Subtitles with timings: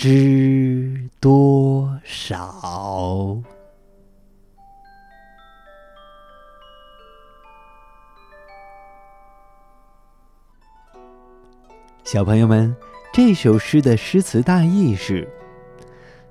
[0.00, 3.38] 知多少？
[12.02, 12.74] 小朋友们，
[13.12, 15.28] 这首诗的诗词大意是：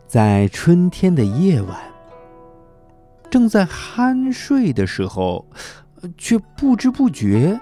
[0.07, 1.79] 在春天的夜晚，
[3.29, 5.45] 正在酣睡的时候，
[6.17, 7.59] 却不知不觉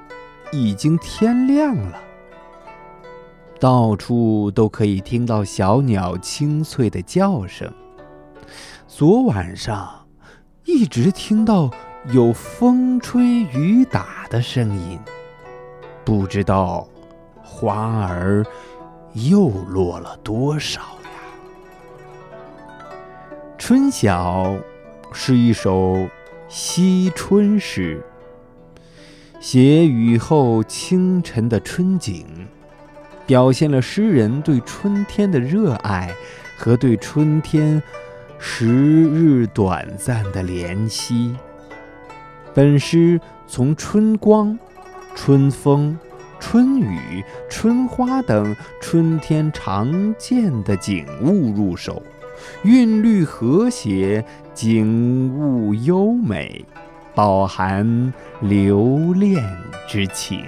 [0.54, 2.07] 已经天亮了。
[3.60, 7.72] 到处都可以听到小鸟清脆的叫声。
[8.88, 10.08] 昨晚上
[10.66, 11.70] 一直听到
[12.12, 15.00] 有风吹雨打的声音，
[16.06, 16.88] 不知道
[17.42, 18.46] 花儿
[19.14, 21.10] 又落了多少呀？
[23.58, 24.54] 《春晓》
[25.12, 26.08] 是一首
[26.48, 28.04] 惜春诗，
[29.40, 32.48] 写雨后清晨的春景。
[33.28, 36.10] 表现了诗人对春天的热爱
[36.58, 37.84] 和对春天
[38.40, 41.36] 时日短暂的怜惜。
[42.54, 44.58] 本诗从春光、
[45.14, 46.00] 春风、
[46.40, 52.02] 春雨、春花等春天常见的景物入手，
[52.64, 54.24] 韵律和谐，
[54.54, 56.66] 景物优美，
[57.14, 59.44] 饱含留恋
[59.88, 60.46] 之情。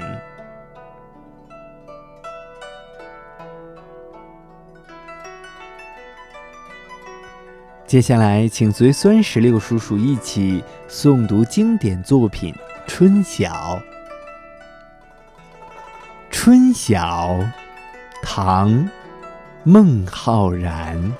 [7.89, 12.53] 接下来，请随酸石榴叔叔一起诵读经典作品
[12.85, 13.49] 《春晓》。
[16.29, 16.99] 《春晓》，
[18.21, 18.71] 唐·
[19.63, 21.11] 孟浩然。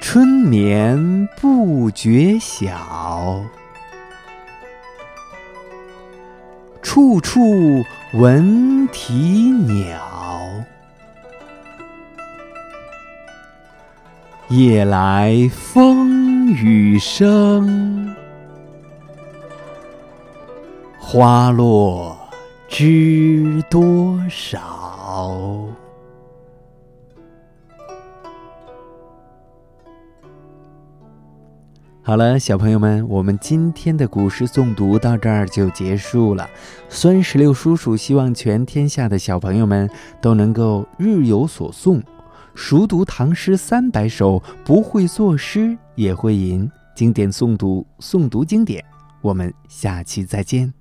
[0.00, 3.44] 春眠不觉晓，
[6.80, 7.84] 处处
[8.14, 9.12] 闻啼
[9.50, 10.15] 鸟。
[14.48, 18.14] 夜来风雨声，
[21.00, 22.16] 花落
[22.68, 24.60] 知多少。
[32.02, 36.48] 好了，小朋友们，我们今天的古诗诵读到这儿就结束了。
[36.88, 39.90] 孙石榴叔叔希望全天下的小朋友们
[40.22, 42.00] 都能够日有所诵。
[42.56, 46.68] 熟读唐诗三百首，不会作诗也会吟。
[46.94, 48.82] 经典诵读，诵读经典。
[49.20, 50.72] 我们下期再见。